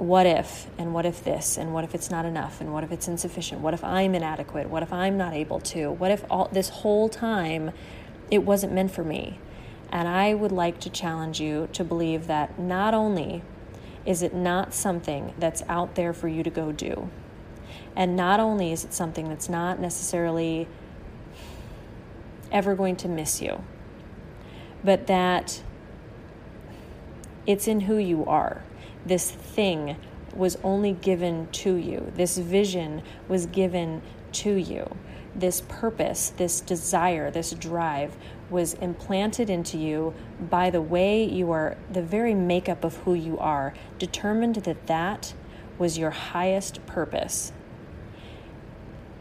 what 0.00 0.24
if 0.24 0.66
and 0.78 0.94
what 0.94 1.04
if 1.04 1.22
this 1.24 1.58
and 1.58 1.74
what 1.74 1.84
if 1.84 1.94
it's 1.94 2.10
not 2.10 2.24
enough 2.24 2.62
and 2.62 2.72
what 2.72 2.82
if 2.82 2.90
it's 2.90 3.06
insufficient? 3.06 3.60
What 3.60 3.74
if 3.74 3.84
i'm 3.84 4.14
inadequate? 4.14 4.70
What 4.70 4.82
if 4.82 4.92
i'm 4.94 5.18
not 5.18 5.34
able 5.34 5.60
to? 5.60 5.90
What 5.90 6.10
if 6.10 6.24
all 6.30 6.48
this 6.50 6.70
whole 6.70 7.10
time 7.10 7.70
it 8.30 8.38
wasn't 8.38 8.72
meant 8.72 8.92
for 8.92 9.04
me? 9.04 9.38
And 9.92 10.08
i 10.08 10.32
would 10.32 10.52
like 10.52 10.80
to 10.80 10.90
challenge 10.90 11.38
you 11.38 11.68
to 11.74 11.84
believe 11.84 12.28
that 12.28 12.58
not 12.58 12.94
only 12.94 13.42
is 14.06 14.22
it 14.22 14.32
not 14.32 14.72
something 14.72 15.34
that's 15.38 15.62
out 15.68 15.94
there 15.96 16.14
for 16.14 16.28
you 16.28 16.42
to 16.42 16.50
go 16.50 16.72
do 16.72 17.10
and 17.94 18.16
not 18.16 18.40
only 18.40 18.72
is 18.72 18.84
it 18.84 18.94
something 18.94 19.28
that's 19.28 19.50
not 19.50 19.78
necessarily 19.78 20.66
ever 22.50 22.74
going 22.74 22.96
to 22.96 23.08
miss 23.08 23.42
you 23.42 23.62
but 24.82 25.06
that 25.06 25.62
it's 27.46 27.68
in 27.68 27.80
who 27.80 27.98
you 27.98 28.24
are 28.24 28.62
this 29.06 29.30
thing 29.30 29.96
was 30.34 30.56
only 30.62 30.92
given 30.92 31.48
to 31.52 31.74
you. 31.74 32.12
This 32.14 32.38
vision 32.38 33.02
was 33.28 33.46
given 33.46 34.02
to 34.32 34.54
you. 34.54 34.96
This 35.34 35.60
purpose, 35.62 36.30
this 36.30 36.60
desire, 36.60 37.30
this 37.30 37.52
drive 37.52 38.16
was 38.48 38.74
implanted 38.74 39.48
into 39.48 39.78
you 39.78 40.12
by 40.40 40.70
the 40.70 40.82
way 40.82 41.24
you 41.24 41.52
are, 41.52 41.76
the 41.90 42.02
very 42.02 42.34
makeup 42.34 42.84
of 42.84 42.96
who 42.98 43.14
you 43.14 43.38
are, 43.38 43.72
determined 43.98 44.56
that 44.56 44.86
that 44.86 45.34
was 45.78 45.96
your 45.96 46.10
highest 46.10 46.84
purpose. 46.86 47.52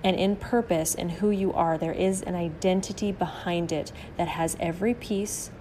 And 0.04 0.16
in 0.16 0.36
purpose 0.36 0.96
and 0.96 1.12
who 1.12 1.30
you 1.30 1.54
are, 1.54 1.78
there 1.78 1.94
is 1.94 2.22
an 2.22 2.36
identity 2.36 3.12
behind 3.12 3.72
it 3.72 3.92
that 4.18 4.30
has 4.30 4.56
every 4.60 4.94
piece 4.94 5.52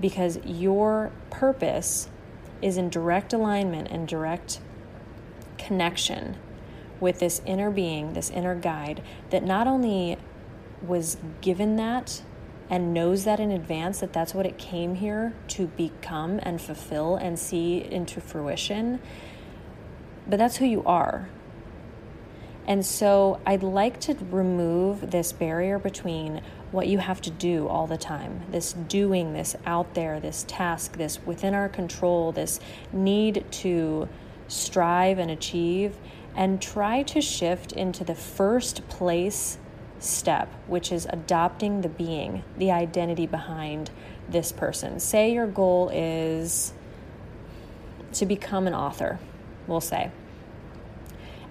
because 0.00 0.38
your 0.44 1.12
purpose 1.30 2.08
is 2.62 2.76
in 2.76 2.88
direct 2.88 3.32
alignment 3.32 3.88
and 3.88 4.08
direct 4.08 4.60
connection 5.58 6.36
with 7.00 7.18
this 7.18 7.42
inner 7.44 7.70
being, 7.70 8.12
this 8.14 8.30
inner 8.30 8.54
guide 8.54 9.02
that 9.30 9.42
not 9.42 9.66
only 9.66 10.16
was 10.82 11.16
given 11.40 11.76
that 11.76 12.22
and 12.68 12.92
knows 12.92 13.24
that 13.24 13.38
in 13.38 13.50
advance 13.50 14.00
that 14.00 14.12
that's 14.12 14.34
what 14.34 14.46
it 14.46 14.58
came 14.58 14.96
here 14.96 15.32
to 15.48 15.66
become 15.68 16.40
and 16.42 16.60
fulfill 16.60 17.16
and 17.16 17.38
see 17.38 17.78
into 17.78 18.20
fruition, 18.20 19.00
but 20.26 20.38
that's 20.38 20.56
who 20.56 20.64
you 20.64 20.82
are. 20.84 21.28
And 22.66 22.84
so 22.84 23.40
I'd 23.46 23.62
like 23.62 24.00
to 24.00 24.14
remove 24.30 25.12
this 25.12 25.32
barrier 25.32 25.78
between 25.78 26.40
what 26.72 26.88
you 26.88 26.98
have 26.98 27.20
to 27.22 27.30
do 27.30 27.68
all 27.68 27.86
the 27.86 27.96
time 27.96 28.42
this 28.50 28.72
doing, 28.72 29.32
this 29.32 29.56
out 29.64 29.94
there, 29.94 30.20
this 30.20 30.44
task, 30.48 30.96
this 30.96 31.18
within 31.24 31.54
our 31.54 31.68
control, 31.68 32.32
this 32.32 32.60
need 32.92 33.44
to 33.50 34.08
strive 34.48 35.18
and 35.18 35.30
achieve, 35.30 35.96
and 36.34 36.60
try 36.60 37.02
to 37.02 37.20
shift 37.20 37.72
into 37.72 38.04
the 38.04 38.14
first 38.14 38.86
place 38.88 39.58
step, 39.98 40.52
which 40.66 40.92
is 40.92 41.06
adopting 41.10 41.80
the 41.80 41.88
being, 41.88 42.42
the 42.58 42.70
identity 42.70 43.26
behind 43.26 43.90
this 44.28 44.52
person. 44.52 45.00
Say 45.00 45.32
your 45.32 45.46
goal 45.46 45.90
is 45.92 46.72
to 48.12 48.26
become 48.26 48.66
an 48.66 48.74
author, 48.74 49.18
we'll 49.66 49.80
say. 49.80 50.10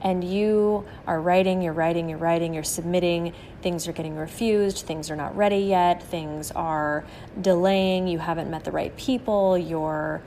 And 0.02 0.24
you 0.24 0.86
are 1.08 1.20
writing, 1.20 1.62
you're 1.62 1.74
writing, 1.74 2.10
you're 2.10 2.20
writing, 2.20 2.54
you're 2.54 2.64
submitting, 2.64 3.34
things 3.66 3.88
are 3.88 3.94
getting 3.94 4.16
refused, 4.16 4.86
things 4.86 5.10
are 5.10 5.16
not 5.16 5.36
ready 5.36 5.58
yet, 5.58 6.04
things 6.04 6.52
are 6.52 7.04
delaying, 7.42 8.08
you 8.08 8.20
haven't 8.20 8.48
met 8.48 8.64
the 8.64 8.72
right 8.72 8.96
people, 8.96 9.58
your 9.58 10.22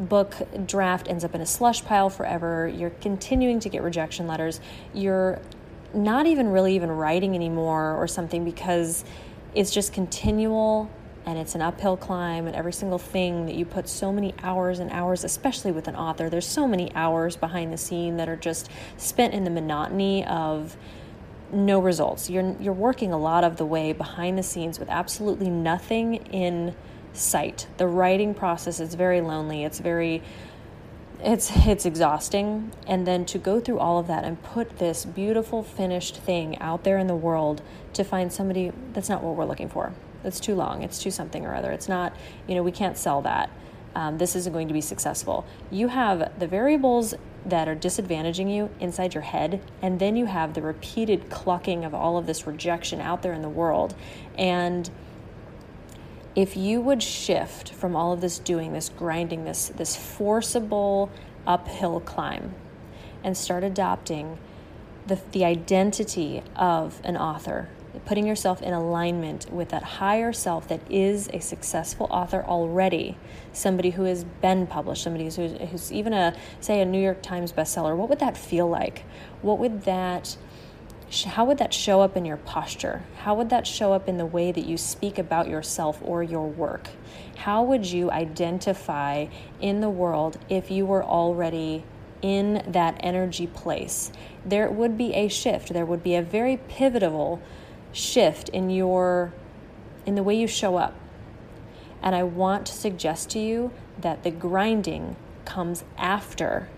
book 0.00 0.34
draft 0.66 1.06
ends 1.06 1.22
up 1.22 1.32
in 1.32 1.40
a 1.40 1.46
slush 1.46 1.84
pile 1.84 2.10
forever, 2.10 2.66
you're 2.66 2.90
continuing 2.90 3.60
to 3.60 3.68
get 3.68 3.84
rejection 3.84 4.26
letters, 4.26 4.60
you're 4.92 5.40
not 5.94 6.26
even 6.26 6.48
really 6.48 6.74
even 6.74 6.90
writing 6.90 7.36
anymore 7.36 7.94
or 7.94 8.08
something 8.08 8.44
because 8.44 9.04
it's 9.54 9.70
just 9.70 9.92
continual 9.92 10.90
and 11.26 11.38
it's 11.38 11.54
an 11.54 11.62
uphill 11.62 11.96
climb 11.96 12.48
and 12.48 12.56
every 12.56 12.72
single 12.72 12.98
thing 12.98 13.46
that 13.46 13.54
you 13.54 13.64
put 13.64 13.88
so 13.88 14.12
many 14.12 14.34
hours 14.42 14.80
and 14.80 14.90
hours 14.90 15.22
especially 15.22 15.70
with 15.70 15.86
an 15.86 15.94
author 15.94 16.28
there's 16.28 16.46
so 16.46 16.66
many 16.66 16.92
hours 16.96 17.36
behind 17.36 17.72
the 17.72 17.78
scene 17.78 18.16
that 18.16 18.28
are 18.28 18.36
just 18.36 18.68
spent 18.96 19.32
in 19.32 19.44
the 19.44 19.50
monotony 19.50 20.24
of 20.24 20.76
no 21.52 21.80
results. 21.80 22.30
You're 22.30 22.56
you're 22.60 22.72
working 22.72 23.12
a 23.12 23.18
lot 23.18 23.44
of 23.44 23.56
the 23.56 23.64
way 23.64 23.92
behind 23.92 24.38
the 24.38 24.42
scenes 24.42 24.78
with 24.78 24.88
absolutely 24.88 25.50
nothing 25.50 26.16
in 26.32 26.74
sight. 27.12 27.66
The 27.76 27.86
writing 27.86 28.34
process 28.34 28.80
is 28.80 28.94
very 28.94 29.20
lonely. 29.20 29.64
It's 29.64 29.78
very 29.80 30.22
it's 31.22 31.50
it's 31.66 31.86
exhausting. 31.86 32.72
And 32.86 33.06
then 33.06 33.24
to 33.26 33.38
go 33.38 33.60
through 33.60 33.78
all 33.78 33.98
of 33.98 34.06
that 34.06 34.24
and 34.24 34.42
put 34.42 34.78
this 34.78 35.04
beautiful 35.04 35.62
finished 35.62 36.16
thing 36.18 36.58
out 36.58 36.84
there 36.84 36.98
in 36.98 37.06
the 37.06 37.16
world 37.16 37.62
to 37.94 38.04
find 38.04 38.32
somebody 38.32 38.72
that's 38.92 39.08
not 39.08 39.22
what 39.22 39.36
we're 39.36 39.44
looking 39.44 39.68
for. 39.68 39.92
It's 40.22 40.40
too 40.40 40.54
long. 40.54 40.82
It's 40.82 41.02
too 41.02 41.10
something 41.10 41.44
or 41.44 41.54
other. 41.54 41.70
It's 41.72 41.88
not 41.88 42.14
you 42.46 42.54
know 42.54 42.62
we 42.62 42.72
can't 42.72 42.96
sell 42.96 43.22
that 43.22 43.50
um, 43.94 44.18
this 44.18 44.36
isn't 44.36 44.52
going 44.52 44.68
to 44.68 44.74
be 44.74 44.80
successful. 44.80 45.44
You 45.70 45.88
have 45.88 46.38
the 46.38 46.46
variables 46.46 47.14
that 47.46 47.68
are 47.68 47.74
disadvantaging 47.74 48.54
you 48.54 48.70
inside 48.80 49.14
your 49.14 49.22
head 49.22 49.62
and 49.80 49.98
then 49.98 50.16
you 50.16 50.26
have 50.26 50.54
the 50.54 50.62
repeated 50.62 51.30
clucking 51.30 51.84
of 51.84 51.94
all 51.94 52.18
of 52.18 52.26
this 52.26 52.46
rejection 52.46 53.00
out 53.00 53.22
there 53.22 53.32
in 53.32 53.42
the 53.42 53.48
world. 53.48 53.94
And 54.36 54.90
if 56.36 56.56
you 56.56 56.80
would 56.80 57.02
shift 57.02 57.72
from 57.72 57.96
all 57.96 58.12
of 58.12 58.20
this 58.20 58.38
doing, 58.38 58.72
this 58.72 58.88
grinding, 58.88 59.44
this, 59.44 59.68
this 59.68 59.96
forcible 59.96 61.10
uphill 61.46 62.00
climb, 62.00 62.54
and 63.24 63.36
start 63.36 63.64
adopting 63.64 64.38
the, 65.06 65.18
the 65.32 65.44
identity 65.44 66.42
of 66.54 67.00
an 67.04 67.16
author, 67.16 67.68
putting 68.06 68.26
yourself 68.26 68.62
in 68.62 68.72
alignment 68.72 69.50
with 69.52 69.70
that 69.70 69.82
higher 69.82 70.32
self 70.32 70.68
that 70.68 70.80
is 70.90 71.28
a 71.32 71.40
successful 71.40 72.06
author 72.10 72.44
already, 72.44 73.16
somebody 73.52 73.90
who 73.90 74.04
has 74.04 74.24
been 74.24 74.66
published, 74.66 75.02
somebody 75.02 75.24
who's, 75.24 75.36
who's 75.36 75.92
even 75.92 76.12
a, 76.12 76.36
say, 76.60 76.80
a 76.80 76.84
New 76.84 77.02
York 77.02 77.22
Times 77.22 77.52
bestseller, 77.52 77.96
what 77.96 78.08
would 78.08 78.20
that 78.20 78.36
feel 78.36 78.68
like? 78.68 79.04
What 79.42 79.58
would 79.58 79.82
that 79.82 80.36
how 81.26 81.44
would 81.44 81.58
that 81.58 81.74
show 81.74 82.02
up 82.02 82.16
in 82.16 82.24
your 82.24 82.36
posture? 82.36 83.02
How 83.22 83.34
would 83.34 83.50
that 83.50 83.66
show 83.66 83.92
up 83.92 84.08
in 84.08 84.16
the 84.16 84.26
way 84.26 84.52
that 84.52 84.64
you 84.64 84.76
speak 84.76 85.18
about 85.18 85.48
yourself 85.48 85.98
or 86.04 86.22
your 86.22 86.46
work? 86.46 86.88
How 87.38 87.64
would 87.64 87.84
you 87.84 88.12
identify 88.12 89.26
in 89.60 89.80
the 89.80 89.90
world 89.90 90.38
if 90.48 90.70
you 90.70 90.86
were 90.86 91.02
already 91.02 91.82
in 92.22 92.62
that 92.68 92.96
energy 93.00 93.48
place? 93.48 94.12
There 94.46 94.70
would 94.70 94.96
be 94.96 95.12
a 95.14 95.26
shift. 95.26 95.72
There 95.72 95.84
would 95.84 96.04
be 96.04 96.14
a 96.14 96.22
very 96.22 96.58
pivotal 96.68 97.42
shift 97.92 98.48
in 98.50 98.70
your 98.70 99.32
in 100.06 100.14
the 100.14 100.22
way 100.22 100.34
you 100.34 100.46
show 100.46 100.76
up. 100.76 100.94
And 102.02 102.14
I 102.14 102.22
want 102.22 102.66
to 102.66 102.72
suggest 102.72 103.30
to 103.30 103.38
you 103.38 103.72
that 104.00 104.22
the 104.22 104.30
grinding 104.30 105.16
comes 105.44 105.84
after 105.98 106.68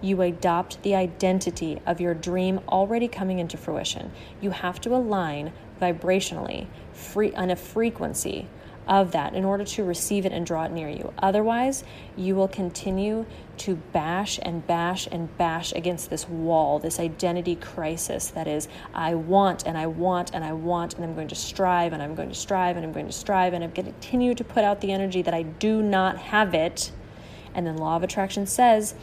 you 0.00 0.20
adopt 0.20 0.82
the 0.82 0.94
identity 0.94 1.78
of 1.86 2.00
your 2.00 2.14
dream 2.14 2.60
already 2.68 3.06
coming 3.06 3.38
into 3.38 3.56
fruition. 3.56 4.10
You 4.40 4.50
have 4.50 4.80
to 4.82 4.94
align 4.94 5.52
vibrationally 5.80 6.66
free, 6.92 7.32
on 7.34 7.50
a 7.50 7.56
frequency 7.56 8.48
of 8.86 9.12
that 9.12 9.34
in 9.34 9.44
order 9.44 9.64
to 9.64 9.84
receive 9.84 10.26
it 10.26 10.32
and 10.32 10.44
draw 10.44 10.64
it 10.64 10.72
near 10.72 10.88
you. 10.88 11.12
Otherwise, 11.18 11.84
you 12.16 12.34
will 12.34 12.48
continue 12.48 13.24
to 13.58 13.76
bash 13.76 14.38
and 14.42 14.66
bash 14.66 15.06
and 15.10 15.36
bash 15.38 15.72
against 15.72 16.10
this 16.10 16.28
wall, 16.28 16.78
this 16.78 16.98
identity 16.98 17.54
crisis 17.54 18.28
that 18.28 18.48
is, 18.48 18.68
I 18.92 19.14
want 19.14 19.66
and 19.66 19.78
I 19.78 19.86
want 19.86 20.32
and 20.34 20.44
I 20.44 20.52
want, 20.52 20.94
and 20.94 21.04
I'm 21.04 21.14
going 21.14 21.28
to 21.28 21.34
strive 21.34 21.92
and 21.92 22.02
I'm 22.02 22.14
going 22.14 22.28
to 22.28 22.34
strive 22.34 22.76
and 22.76 22.84
I'm 22.84 22.92
going 22.92 23.06
to 23.06 23.12
strive 23.12 23.54
and 23.54 23.62
I'm 23.62 23.70
going 23.70 23.86
to 23.86 23.92
continue 23.92 24.34
to 24.34 24.44
put 24.44 24.64
out 24.64 24.80
the 24.80 24.92
energy 24.92 25.22
that 25.22 25.34
I 25.34 25.42
do 25.42 25.82
not 25.82 26.18
have 26.18 26.54
it. 26.54 26.90
And 27.54 27.66
then 27.66 27.76
law 27.76 27.96
of 27.96 28.02
attraction 28.02 28.46
says, 28.46 28.94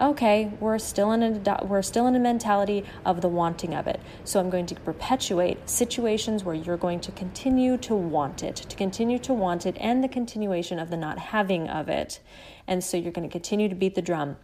okay, 0.00 0.52
we're 0.60 0.78
still 0.78 1.12
in 1.12 1.22
a 1.22 1.64
we're 1.64 1.82
still 1.82 2.06
in 2.06 2.14
a 2.14 2.18
mentality 2.18 2.84
of 3.04 3.20
the 3.20 3.28
wanting 3.28 3.74
of 3.74 3.86
it. 3.86 4.00
So 4.24 4.40
I'm 4.40 4.50
going 4.50 4.66
to 4.66 4.74
perpetuate 4.74 5.68
situations 5.68 6.44
where 6.44 6.54
you're 6.54 6.76
going 6.76 7.00
to 7.00 7.12
continue 7.12 7.76
to 7.78 7.94
want 7.94 8.42
it, 8.42 8.56
to 8.56 8.76
continue 8.76 9.18
to 9.20 9.32
want 9.32 9.66
it, 9.66 9.76
and 9.80 10.02
the 10.02 10.08
continuation 10.08 10.78
of 10.78 10.90
the 10.90 10.96
not 10.96 11.18
having 11.18 11.68
of 11.68 11.88
it. 11.88 12.20
And 12.66 12.82
so 12.82 12.96
you're 12.96 13.12
going 13.12 13.28
to 13.28 13.32
continue 13.32 13.68
to 13.68 13.74
beat 13.74 13.94
the 13.94 14.02
drum. 14.02 14.36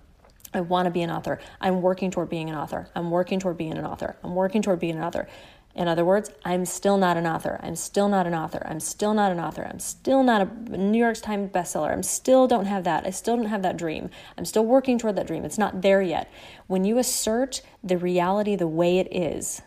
I 0.54 0.60
want 0.60 0.86
to 0.86 0.90
be 0.90 1.02
an 1.02 1.10
author. 1.10 1.38
I'm 1.60 1.80
working 1.80 2.10
toward 2.10 2.28
being 2.28 2.50
an 2.50 2.56
author. 2.56 2.88
I'm 2.94 3.10
working 3.10 3.40
toward 3.40 3.56
being 3.56 3.72
an 3.78 3.86
author. 3.86 4.16
I'm 4.22 4.34
working 4.34 4.60
toward 4.60 4.80
being 4.80 4.96
an 4.96 5.02
author. 5.02 5.26
In 5.74 5.88
other 5.88 6.04
words, 6.04 6.30
I'm 6.44 6.66
still 6.66 6.98
not 6.98 7.16
an 7.16 7.26
author. 7.26 7.58
I'm 7.62 7.76
still 7.76 8.08
not 8.08 8.26
an 8.26 8.34
author. 8.34 8.66
I'm 8.68 8.80
still 8.80 9.14
not 9.14 9.32
an 9.32 9.40
author. 9.40 9.64
I'm 9.64 9.78
still 9.78 10.22
not 10.22 10.42
a 10.42 10.76
New 10.76 10.98
York 10.98 11.16
Times 11.22 11.50
bestseller. 11.50 11.92
I'm 11.92 12.02
still 12.02 12.46
don't 12.46 12.66
have 12.66 12.84
that. 12.84 13.06
I 13.06 13.10
still 13.10 13.36
don't 13.36 13.46
have 13.46 13.62
that 13.62 13.78
dream. 13.78 14.10
I'm 14.36 14.44
still 14.44 14.66
working 14.66 14.98
toward 14.98 15.16
that 15.16 15.26
dream. 15.26 15.44
It's 15.44 15.58
not 15.58 15.80
there 15.80 16.02
yet. 16.02 16.30
When 16.66 16.84
you 16.84 16.98
assert 16.98 17.62
the 17.82 17.96
reality 17.96 18.54
the 18.54 18.68
way 18.68 18.98
it 18.98 19.08
is, 19.10 19.62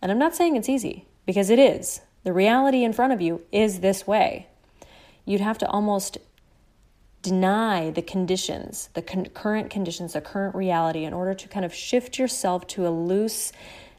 and 0.00 0.12
I'm 0.12 0.18
not 0.18 0.36
saying 0.36 0.54
it's 0.54 0.68
easy 0.68 1.06
because 1.26 1.50
it 1.50 1.58
is. 1.58 2.00
The 2.22 2.32
reality 2.32 2.84
in 2.84 2.92
front 2.92 3.12
of 3.12 3.20
you 3.20 3.42
is 3.50 3.80
this 3.80 4.06
way. 4.06 4.46
You'd 5.24 5.40
have 5.40 5.58
to 5.58 5.68
almost 5.68 6.18
deny 7.22 7.90
the 7.90 8.02
conditions, 8.02 8.90
the 8.92 9.02
con- 9.02 9.26
current 9.26 9.70
conditions, 9.70 10.12
the 10.12 10.20
current 10.20 10.54
reality 10.54 11.04
in 11.04 11.14
order 11.14 11.34
to 11.34 11.48
kind 11.48 11.64
of 11.64 11.74
shift 11.74 12.18
yourself 12.18 12.66
to 12.66 12.86
a 12.86 12.90
loose 12.90 13.50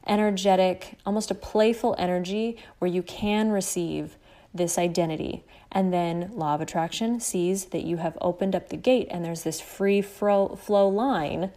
energetic, 0.08 0.98
almost 1.06 1.32
a 1.32 1.36
playful 1.36 1.96
energy 1.98 2.58
where 2.80 2.90
you 2.90 3.04
can 3.04 3.52
receive 3.52 4.18
this 4.54 4.78
identity. 4.78 5.44
And 5.72 5.94
then 5.94 6.32
law 6.34 6.56
of 6.56 6.62
attraction 6.62 7.20
sees 7.20 7.66
that 7.66 7.84
you 7.84 7.98
have 7.98 8.18
opened 8.22 8.56
up 8.56 8.70
the 8.70 8.78
gate 8.78 9.08
and 9.12 9.24
there's 9.24 9.44
this 9.44 9.60
free 9.60 10.02
flow, 10.02 10.58
line 10.68 11.52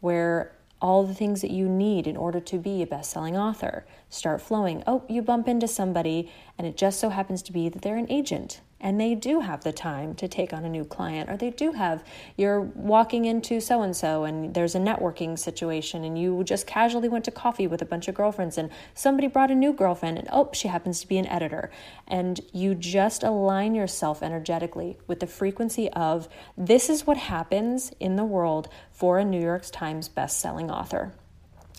where 0.00 0.52
all 0.80 1.04
the 1.04 1.14
things 1.14 1.40
that 1.40 1.50
you 1.50 1.68
need 1.68 2.06
in 2.06 2.16
order 2.16 2.40
to 2.40 2.58
be 2.58 2.82
a 2.82 2.86
best-selling 2.86 3.36
author 3.36 3.84
start 4.10 4.40
flowing. 4.40 4.84
Oh, 4.86 5.02
you 5.08 5.22
bump 5.22 5.48
into 5.48 5.66
somebody 5.66 6.30
and 6.58 6.66
it 6.66 6.76
just 6.76 7.00
so 7.00 7.08
happens 7.08 7.42
to 7.42 7.52
be 7.52 7.68
that 7.68 7.82
they're 7.82 7.96
an 7.96 8.10
agent 8.10 8.60
and 8.84 9.00
they 9.00 9.14
do 9.14 9.40
have 9.40 9.64
the 9.64 9.72
time 9.72 10.14
to 10.14 10.28
take 10.28 10.52
on 10.52 10.62
a 10.62 10.68
new 10.68 10.84
client, 10.84 11.30
or 11.30 11.38
they 11.38 11.50
do 11.50 11.72
have, 11.72 12.04
you're 12.36 12.60
walking 12.60 13.24
into 13.24 13.58
so 13.58 13.80
and 13.80 13.96
so, 13.96 14.24
and 14.24 14.52
there's 14.52 14.74
a 14.74 14.78
networking 14.78 15.38
situation, 15.38 16.04
and 16.04 16.18
you 16.18 16.44
just 16.44 16.66
casually 16.66 17.08
went 17.08 17.24
to 17.24 17.30
coffee 17.30 17.66
with 17.66 17.80
a 17.80 17.86
bunch 17.86 18.08
of 18.08 18.14
girlfriends, 18.14 18.58
and 18.58 18.68
somebody 18.92 19.26
brought 19.26 19.50
a 19.50 19.54
new 19.54 19.72
girlfriend, 19.72 20.18
and 20.18 20.28
oh, 20.30 20.50
she 20.52 20.68
happens 20.68 21.00
to 21.00 21.08
be 21.08 21.16
an 21.16 21.26
editor. 21.28 21.70
And 22.06 22.38
you 22.52 22.74
just 22.74 23.22
align 23.22 23.74
yourself 23.74 24.22
energetically 24.22 24.98
with 25.06 25.20
the 25.20 25.26
frequency 25.26 25.88
of 25.92 26.28
this 26.54 26.90
is 26.90 27.06
what 27.06 27.16
happens 27.16 27.90
in 27.98 28.16
the 28.16 28.24
world 28.24 28.68
for 28.92 29.18
a 29.18 29.24
New 29.24 29.40
York 29.40 29.64
Times 29.72 30.10
best-selling 30.10 30.70
author 30.70 31.14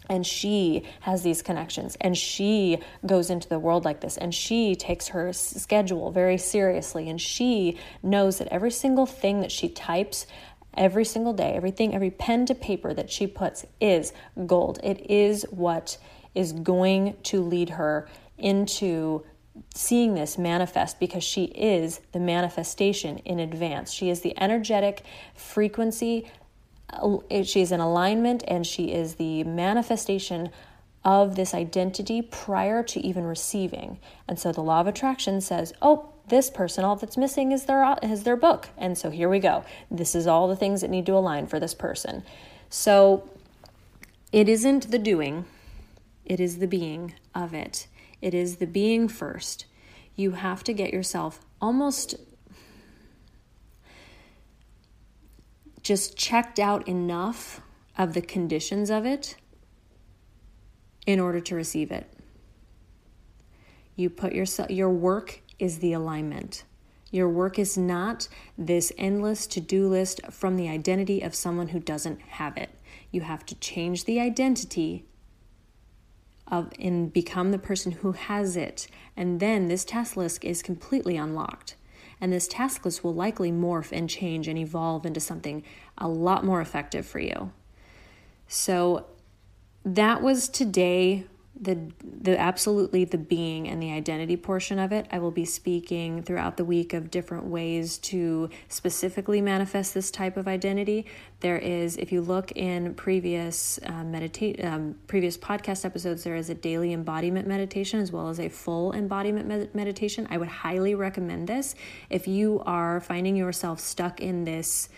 and 0.09 0.25
she 0.25 0.83
has 1.01 1.23
these 1.23 1.41
connections 1.41 1.97
and 2.01 2.17
she 2.17 2.79
goes 3.05 3.29
into 3.29 3.47
the 3.49 3.59
world 3.59 3.85
like 3.85 4.01
this 4.01 4.17
and 4.17 4.33
she 4.33 4.75
takes 4.75 5.09
her 5.09 5.33
schedule 5.33 6.11
very 6.11 6.37
seriously 6.37 7.09
and 7.09 7.21
she 7.21 7.77
knows 8.03 8.37
that 8.37 8.47
every 8.49 8.71
single 8.71 9.05
thing 9.05 9.41
that 9.41 9.51
she 9.51 9.69
types 9.69 10.25
every 10.77 11.05
single 11.05 11.33
day. 11.33 11.53
Everything, 11.53 11.95
every 11.95 12.11
pen 12.11 12.45
to 12.45 12.55
paper 12.55 12.93
that 12.93 13.09
she 13.09 13.27
puts 13.27 13.65
is 13.79 14.13
gold. 14.45 14.79
It 14.83 15.09
is 15.09 15.43
what 15.49 15.97
is 16.33 16.51
going 16.51 17.15
to 17.23 17.41
lead 17.41 17.69
her 17.71 18.07
into 18.37 19.23
seeing 19.73 20.15
this 20.15 20.37
manifest 20.37 20.99
because 20.99 21.23
she 21.23 21.45
is 21.45 22.01
the 22.11 22.19
manifestation 22.19 23.19
in 23.19 23.39
advance. 23.39 23.91
She 23.91 24.09
is 24.09 24.21
the 24.21 24.37
energetic 24.41 25.03
frequency, 25.33 26.29
uh, 26.89 27.43
she 27.43 27.61
is 27.61 27.71
in 27.71 27.79
alignment, 27.79 28.43
and 28.47 28.65
she 28.65 28.91
is 28.91 29.15
the 29.15 29.43
manifestation 29.43 30.49
of 31.03 31.35
this 31.35 31.53
identity 31.53 32.21
prior 32.21 32.81
to 32.81 32.99
even 32.99 33.25
receiving. 33.25 33.99
And 34.27 34.39
so 34.39 34.51
the 34.51 34.61
law 34.61 34.81
of 34.81 34.87
attraction 34.87 35.39
says, 35.39 35.71
oh, 35.81 36.09
this 36.27 36.49
person, 36.49 36.83
all 36.83 36.95
that's 36.95 37.17
missing 37.17 37.51
is 37.51 37.65
their 37.65 37.95
is 38.01 38.23
their 38.23 38.35
book. 38.35 38.69
And 38.77 38.97
so 38.97 39.11
here 39.11 39.29
we 39.29 39.39
go. 39.39 39.63
This 39.91 40.15
is 40.15 40.25
all 40.25 40.47
the 40.47 40.55
things 40.55 40.81
that 40.81 40.89
need 40.89 41.05
to 41.05 41.13
align 41.13 41.45
for 41.45 41.59
this 41.59 41.75
person. 41.75 42.23
So 42.69 43.29
it 44.31 44.49
isn't 44.49 44.89
the 44.89 44.97
doing, 44.97 45.45
it 46.25 46.39
is 46.39 46.57
the 46.57 46.67
being 46.67 47.13
of 47.35 47.53
it. 47.53 47.87
It 48.21 48.33
is 48.33 48.55
the 48.55 48.65
being 48.65 49.07
first. 49.07 49.65
You 50.15 50.31
have 50.31 50.63
to 50.63 50.73
get 50.73 50.91
yourself 50.91 51.41
almost 51.61 52.15
just 55.85 56.17
checked 56.17 56.57
out 56.57 56.87
enough 56.87 57.61
of 57.95 58.15
the 58.15 58.21
conditions 58.21 58.89
of 58.89 59.05
it 59.05 59.35
in 61.05 61.19
order 61.19 61.39
to 61.39 61.55
receive 61.55 61.91
it. 61.91 62.11
You 63.95 64.09
put 64.09 64.33
yourself 64.33 64.71
your 64.71 64.89
work 64.89 65.41
is 65.59 65.77
the 65.79 65.93
alignment. 65.93 66.63
Your 67.11 67.29
work 67.29 67.59
is 67.59 67.77
not 67.77 68.27
this 68.57 68.91
endless 68.97 69.45
to-do 69.45 69.87
list 69.87 70.21
from 70.31 70.57
the 70.57 70.67
identity 70.67 71.21
of 71.21 71.35
someone 71.35 71.67
who 71.67 71.79
doesn't 71.79 72.19
have 72.21 72.57
it. 72.57 72.71
You 73.11 73.21
have 73.21 73.45
to 73.45 73.55
change 73.55 74.05
the 74.05 74.19
identity 74.19 75.05
of 76.47 76.71
and 76.79 77.13
become 77.13 77.51
the 77.51 77.59
person 77.59 77.91
who 77.91 78.13
has 78.13 78.57
it. 78.57 78.87
And 79.15 79.39
then 79.39 79.67
this 79.67 79.85
task 79.85 80.17
list 80.17 80.43
is 80.43 80.63
completely 80.63 81.15
unlocked. 81.15 81.75
And 82.21 82.31
this 82.31 82.47
task 82.47 82.85
list 82.85 83.03
will 83.03 83.13
likely 83.13 83.51
morph 83.51 83.91
and 83.91 84.09
change 84.09 84.47
and 84.47 84.57
evolve 84.57 85.05
into 85.05 85.19
something 85.19 85.63
a 85.97 86.07
lot 86.07 86.45
more 86.45 86.61
effective 86.61 87.05
for 87.05 87.19
you. 87.19 87.51
So 88.47 89.07
that 89.83 90.21
was 90.21 90.47
today 90.49 91.25
the 91.59 91.79
the 92.01 92.37
absolutely 92.37 93.05
the 93.05 93.17
being 93.17 93.67
and 93.67 93.81
the 93.81 93.91
identity 93.91 94.35
portion 94.35 94.77
of 94.77 94.91
it. 94.91 95.07
I 95.11 95.19
will 95.19 95.31
be 95.31 95.45
speaking 95.45 96.21
throughout 96.21 96.57
the 96.57 96.65
week 96.65 96.93
of 96.93 97.09
different 97.09 97.45
ways 97.45 97.97
to 97.99 98.49
specifically 98.67 99.41
manifest 99.41 99.93
this 99.93 100.11
type 100.11 100.35
of 100.35 100.47
identity. 100.47 101.05
There 101.39 101.57
is, 101.57 101.97
if 101.97 102.11
you 102.11 102.21
look 102.21 102.51
in 102.53 102.93
previous 102.95 103.79
uh, 103.85 104.03
meditate 104.03 104.63
um, 104.63 104.95
previous 105.07 105.37
podcast 105.37 105.85
episodes, 105.85 106.23
there 106.23 106.35
is 106.35 106.49
a 106.49 106.55
daily 106.55 106.91
embodiment 106.91 107.47
meditation 107.47 108.01
as 108.01 108.11
well 108.11 108.29
as 108.29 108.39
a 108.39 108.49
full 108.49 108.93
embodiment 108.93 109.47
med- 109.47 109.73
meditation. 109.73 110.27
I 110.29 110.37
would 110.37 110.49
highly 110.49 110.93
recommend 110.93 111.47
this 111.47 111.75
if 112.09 112.27
you 112.27 112.61
are 112.65 112.99
finding 112.99 113.35
yourself 113.35 113.79
stuck 113.79 114.19
in 114.19 114.43
this 114.43 114.89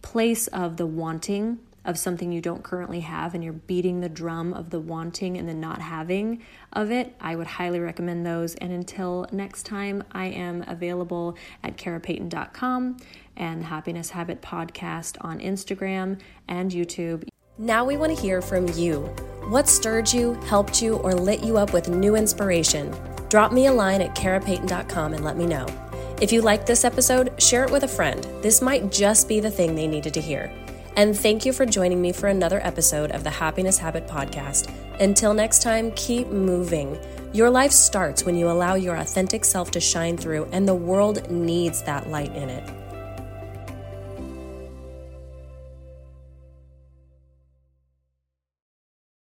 place 0.00 0.46
of 0.48 0.76
the 0.76 0.86
wanting 0.86 1.58
of 1.88 1.98
something 1.98 2.30
you 2.30 2.42
don't 2.42 2.62
currently 2.62 3.00
have 3.00 3.34
and 3.34 3.42
you're 3.42 3.54
beating 3.54 4.00
the 4.00 4.10
drum 4.10 4.52
of 4.52 4.68
the 4.68 4.78
wanting 4.78 5.38
and 5.38 5.48
the 5.48 5.54
not 5.54 5.80
having 5.80 6.42
of 6.74 6.90
it, 6.90 7.16
I 7.18 7.34
would 7.34 7.46
highly 7.46 7.80
recommend 7.80 8.26
those. 8.26 8.54
And 8.56 8.70
until 8.70 9.26
next 9.32 9.64
time, 9.64 10.04
I 10.12 10.26
am 10.26 10.62
available 10.68 11.36
at 11.64 11.78
carapayton.com 11.78 12.98
and 13.38 13.64
Happiness 13.64 14.10
Habit 14.10 14.42
Podcast 14.42 15.16
on 15.22 15.40
Instagram 15.40 16.20
and 16.46 16.70
YouTube. 16.70 17.26
Now 17.56 17.86
we 17.86 17.96
want 17.96 18.14
to 18.14 18.22
hear 18.22 18.42
from 18.42 18.68
you. 18.74 19.00
What 19.48 19.66
stirred 19.66 20.12
you, 20.12 20.34
helped 20.42 20.82
you, 20.82 20.96
or 20.96 21.14
lit 21.14 21.42
you 21.42 21.56
up 21.56 21.72
with 21.72 21.88
new 21.88 22.16
inspiration? 22.16 22.94
Drop 23.30 23.50
me 23.50 23.66
a 23.66 23.72
line 23.72 24.02
at 24.02 24.14
carapayton.com 24.14 25.14
and 25.14 25.24
let 25.24 25.38
me 25.38 25.46
know. 25.46 25.66
If 26.20 26.32
you 26.32 26.42
liked 26.42 26.66
this 26.66 26.84
episode, 26.84 27.40
share 27.40 27.64
it 27.64 27.70
with 27.70 27.84
a 27.84 27.88
friend. 27.88 28.22
This 28.42 28.60
might 28.60 28.92
just 28.92 29.26
be 29.26 29.40
the 29.40 29.50
thing 29.50 29.74
they 29.74 29.86
needed 29.86 30.12
to 30.14 30.20
hear. 30.20 30.52
And 30.98 31.16
thank 31.16 31.46
you 31.46 31.52
for 31.52 31.64
joining 31.64 32.02
me 32.02 32.10
for 32.10 32.26
another 32.26 32.58
episode 32.66 33.12
of 33.12 33.22
the 33.22 33.30
Happiness 33.30 33.78
Habit 33.78 34.08
Podcast. 34.08 34.68
Until 34.98 35.32
next 35.32 35.62
time, 35.62 35.92
keep 35.92 36.26
moving. 36.26 36.98
Your 37.32 37.50
life 37.50 37.70
starts 37.70 38.24
when 38.24 38.34
you 38.34 38.50
allow 38.50 38.74
your 38.74 38.96
authentic 38.96 39.44
self 39.44 39.70
to 39.70 39.80
shine 39.80 40.16
through, 40.16 40.48
and 40.50 40.66
the 40.66 40.74
world 40.74 41.30
needs 41.30 41.82
that 41.84 42.08
light 42.08 42.34
in 42.34 42.50
it. 42.50 42.77